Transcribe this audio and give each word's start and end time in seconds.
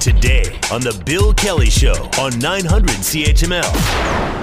today 0.00 0.58
on 0.72 0.80
the 0.80 1.00
Bill 1.04 1.32
Kelly 1.34 1.70
Show 1.70 1.94
on 2.18 2.38
900 2.38 2.88
CHML. 2.90 3.62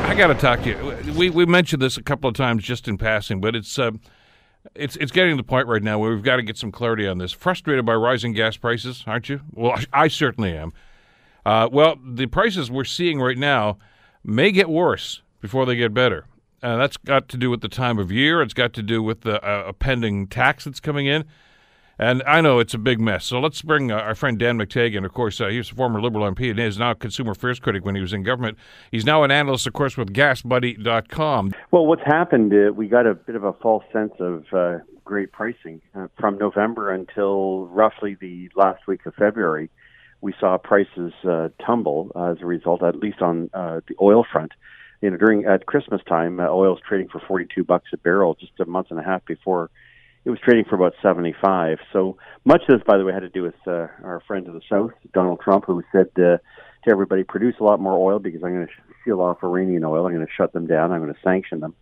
I 0.05 0.15
got 0.15 0.27
to 0.27 0.35
talk 0.35 0.61
to 0.63 0.69
you. 0.69 1.13
We 1.13 1.29
we 1.29 1.45
mentioned 1.45 1.81
this 1.81 1.97
a 1.97 2.03
couple 2.03 2.29
of 2.29 2.35
times 2.35 2.63
just 2.63 2.87
in 2.87 2.97
passing, 2.97 3.41
but 3.41 3.55
it's 3.55 3.77
uh, 3.79 3.91
it's 4.75 4.95
it's 4.97 5.11
getting 5.11 5.31
to 5.31 5.37
the 5.37 5.47
point 5.47 5.67
right 5.67 5.83
now 5.83 5.99
where 5.99 6.11
we've 6.11 6.23
got 6.23 6.37
to 6.37 6.41
get 6.43 6.57
some 6.57 6.71
clarity 6.71 7.07
on 7.07 7.17
this. 7.17 7.31
Frustrated 7.31 7.85
by 7.85 7.93
rising 7.93 8.33
gas 8.33 8.57
prices, 8.57 9.03
aren't 9.07 9.29
you? 9.29 9.41
Well, 9.53 9.71
I, 9.71 10.03
I 10.03 10.07
certainly 10.07 10.55
am. 10.55 10.73
Uh, 11.45 11.69
well, 11.71 11.97
the 12.03 12.25
prices 12.27 12.71
we're 12.71 12.83
seeing 12.83 13.19
right 13.19 13.37
now 13.37 13.77
may 14.23 14.51
get 14.51 14.69
worse 14.69 15.21
before 15.41 15.65
they 15.65 15.75
get 15.75 15.93
better. 15.93 16.25
Uh, 16.61 16.77
that's 16.77 16.95
got 16.95 17.27
to 17.27 17.37
do 17.37 17.49
with 17.49 17.61
the 17.61 17.67
time 17.67 17.99
of 17.99 18.11
year. 18.11 18.41
It's 18.41 18.53
got 18.53 18.71
to 18.73 18.81
do 18.81 19.03
with 19.03 19.21
the 19.21 19.43
uh, 19.43 19.73
pending 19.73 20.27
tax 20.27 20.63
that's 20.63 20.79
coming 20.79 21.05
in. 21.07 21.25
And 22.03 22.21
I 22.27 22.41
know 22.41 22.59
it's 22.59 22.73
a 22.73 22.77
big 22.77 22.99
mess. 22.99 23.23
So 23.23 23.39
let's 23.39 23.61
bring 23.61 23.89
uh, 23.89 23.95
our 23.95 24.13
friend 24.13 24.37
Dan 24.37 24.57
McTeague. 24.57 25.01
Of 25.01 25.13
course, 25.13 25.39
uh, 25.39 25.47
he 25.47 25.57
was 25.57 25.71
a 25.71 25.73
former 25.73 26.01
Liberal 26.01 26.29
MP 26.29 26.49
and 26.49 26.59
is 26.59 26.77
now 26.77 26.91
a 26.91 26.95
consumer 26.95 27.31
affairs 27.31 27.61
critic 27.61 27.85
when 27.85 27.95
he 27.95 28.01
was 28.01 28.11
in 28.11 28.23
government. 28.23 28.57
He's 28.91 29.05
now 29.05 29.23
an 29.23 29.31
analyst, 29.31 29.67
of 29.67 29.71
course, 29.73 29.95
with 29.95 30.11
GasBuddy.com. 30.13 31.53
Well, 31.71 31.85
what's 31.85 32.03
happened, 32.05 32.53
uh, 32.53 32.73
we 32.73 32.89
got 32.89 33.07
a 33.07 33.13
bit 33.13 33.37
of 33.37 33.45
a 33.45 33.53
false 33.53 33.85
sense 33.93 34.11
of 34.19 34.43
uh, 34.51 34.79
great 35.05 35.31
pricing 35.31 35.81
uh, 35.95 36.07
from 36.19 36.37
November 36.37 36.91
until 36.91 37.67
roughly 37.67 38.17
the 38.19 38.49
last 38.53 38.85
week 38.85 39.05
of 39.05 39.15
February. 39.15 39.69
We 40.19 40.33
saw 40.41 40.57
prices 40.57 41.13
uh, 41.23 41.49
tumble 41.65 42.11
as 42.17 42.41
a 42.41 42.45
result, 42.45 42.83
at 42.83 42.97
least 42.97 43.21
on 43.21 43.49
the 43.53 43.95
oil 44.01 44.25
front. 44.29 44.51
You 45.01 45.09
know, 45.09 45.15
during 45.15 45.45
at 45.45 45.67
Christmas 45.67 46.01
time, 46.05 46.41
oil 46.41 46.71
was 46.71 46.81
trading 46.85 47.07
for 47.07 47.21
42 47.25 47.63
bucks 47.63 47.91
a 47.93 47.97
barrel 47.97 48.35
just 48.37 48.59
a 48.59 48.65
month 48.65 48.87
and 48.89 48.99
a 48.99 49.03
half 49.03 49.25
before 49.25 49.69
it 50.25 50.29
was 50.29 50.39
trading 50.39 50.65
for 50.65 50.75
about 50.75 50.93
75. 51.01 51.79
So 51.91 52.17
much 52.45 52.61
of 52.67 52.79
this, 52.79 52.85
by 52.87 52.97
the 52.97 53.03
way, 53.03 53.13
had 53.13 53.21
to 53.21 53.29
do 53.29 53.43
with 53.43 53.55
uh, 53.67 53.87
our 54.03 54.21
friend 54.25 54.47
of 54.47 54.53
the 54.53 54.61
south, 54.69 54.91
Donald 55.13 55.41
Trump, 55.41 55.65
who 55.65 55.83
said 55.91 56.07
uh, 56.15 56.37
to 56.37 56.91
everybody, 56.91 57.23
produce 57.23 57.55
a 57.59 57.63
lot 57.63 57.79
more 57.79 57.97
oil 57.97 58.19
because 58.19 58.41
I'm 58.43 58.53
going 58.53 58.67
to 58.67 58.73
seal 59.03 59.19
off 59.19 59.43
Iranian 59.43 59.83
oil. 59.83 60.05
I'm 60.05 60.13
going 60.13 60.25
to 60.25 60.31
shut 60.31 60.53
them 60.53 60.67
down. 60.67 60.91
I'm 60.91 61.01
going 61.01 61.13
to 61.13 61.19
sanction 61.23 61.59
them. 61.59 61.75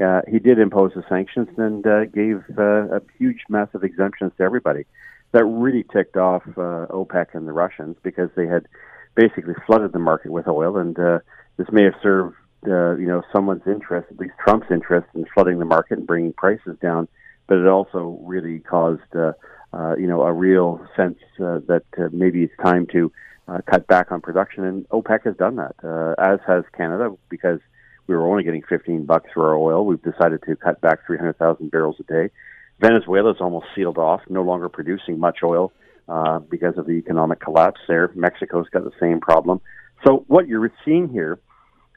Uh, 0.00 0.20
he 0.30 0.38
did 0.38 0.58
impose 0.58 0.92
the 0.94 1.04
sanctions 1.08 1.48
and 1.56 1.86
uh, 1.86 2.04
gave 2.06 2.42
uh, 2.56 2.96
a 2.96 3.02
huge, 3.18 3.40
massive 3.48 3.82
exemptions 3.82 4.32
to 4.36 4.42
everybody. 4.42 4.84
That 5.32 5.44
really 5.44 5.84
ticked 5.92 6.16
off 6.16 6.42
uh, 6.56 6.86
OPEC 6.90 7.34
and 7.34 7.46
the 7.46 7.52
Russians 7.52 7.96
because 8.02 8.30
they 8.36 8.46
had 8.46 8.66
basically 9.14 9.54
flooded 9.66 9.92
the 9.92 9.98
market 9.98 10.32
with 10.32 10.48
oil, 10.48 10.76
and 10.76 10.98
uh, 10.98 11.18
this 11.56 11.68
may 11.72 11.84
have 11.84 11.94
served, 12.02 12.36
uh, 12.66 12.96
you 12.96 13.06
know, 13.06 13.22
someone's 13.32 13.66
interest, 13.66 14.08
at 14.10 14.18
least 14.18 14.34
Trump's 14.44 14.68
interest, 14.70 15.06
in 15.14 15.24
flooding 15.34 15.58
the 15.58 15.64
market 15.64 15.98
and 15.98 16.06
bringing 16.06 16.32
prices 16.32 16.76
down 16.80 17.08
but 17.50 17.58
it 17.58 17.66
also 17.66 18.20
really 18.22 18.60
caused 18.60 19.02
uh, 19.16 19.32
uh, 19.72 19.96
you 19.96 20.06
know 20.06 20.22
a 20.22 20.32
real 20.32 20.86
sense 20.96 21.18
uh, 21.40 21.58
that 21.66 21.82
uh, 21.98 22.08
maybe 22.12 22.44
it's 22.44 22.56
time 22.64 22.86
to 22.92 23.12
uh, 23.48 23.58
cut 23.68 23.86
back 23.88 24.12
on 24.12 24.20
production, 24.20 24.64
and 24.64 24.88
OPEC 24.90 25.24
has 25.24 25.36
done 25.36 25.56
that, 25.56 25.74
uh, 25.82 26.14
as 26.22 26.38
has 26.46 26.62
Canada, 26.76 27.10
because 27.28 27.58
we 28.06 28.14
were 28.14 28.28
only 28.30 28.44
getting 28.44 28.62
15 28.62 29.04
bucks 29.04 29.28
for 29.34 29.48
our 29.48 29.56
oil. 29.56 29.84
We've 29.84 30.00
decided 30.00 30.42
to 30.46 30.54
cut 30.54 30.80
back 30.80 31.04
300,000 31.06 31.70
barrels 31.72 31.96
a 31.98 32.04
day. 32.04 32.32
Venezuela 32.78 33.32
is 33.32 33.38
almost 33.40 33.66
sealed 33.74 33.98
off, 33.98 34.20
no 34.28 34.42
longer 34.42 34.68
producing 34.68 35.18
much 35.18 35.38
oil 35.42 35.72
uh, 36.08 36.38
because 36.38 36.78
of 36.78 36.86
the 36.86 36.92
economic 36.92 37.40
collapse 37.40 37.80
there. 37.88 38.12
Mexico's 38.14 38.68
got 38.68 38.84
the 38.84 38.92
same 39.00 39.20
problem. 39.20 39.60
So 40.06 40.24
what 40.28 40.46
you're 40.46 40.70
seeing 40.84 41.08
here 41.08 41.40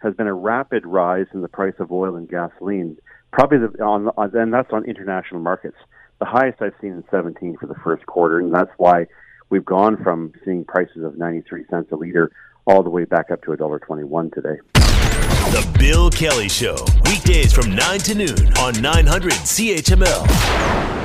has 0.04 0.14
been 0.14 0.28
a 0.28 0.34
rapid 0.34 0.86
rise 0.86 1.26
in 1.34 1.42
the 1.42 1.48
price 1.48 1.74
of 1.80 1.92
oil 1.92 2.16
and 2.16 2.30
gasoline 2.30 2.98
probably 3.32 3.58
the, 3.58 3.84
on, 3.84 4.10
on 4.10 4.36
and 4.36 4.54
that's 4.54 4.72
on 4.72 4.86
international 4.86 5.42
markets. 5.42 5.78
The 6.20 6.26
highest 6.26 6.62
I've 6.62 6.74
seen 6.80 6.92
in 6.92 7.04
17 7.12 7.58
for 7.58 7.66
the 7.68 7.76
first 7.84 8.06
quarter, 8.06 8.40
and 8.40 8.54
that's 8.54 8.72
why 8.78 9.08
we've 9.50 9.66
gone 9.66 10.02
from 10.02 10.32
seeing 10.46 10.64
prices 10.64 11.04
of 11.04 11.18
93 11.18 11.66
cents 11.70 11.92
a 11.92 11.96
liter 11.96 12.32
all 12.66 12.84
the 12.84 12.90
way 12.90 13.04
back 13.06 13.32
up 13.32 13.42
to 13.44 13.52
$1.21 13.52 14.34
today. 14.34 14.60
The 14.74 15.76
Bill 15.78 16.10
Kelly 16.10 16.48
Show, 16.48 16.78
weekdays 17.06 17.52
from 17.52 17.76
9 17.76 18.00
to 18.00 18.16
noon 18.16 18.58
on 18.58 18.82
900 18.82 19.32
CHML. 19.34 21.03